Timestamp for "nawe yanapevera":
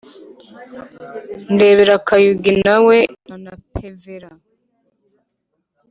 2.65-4.29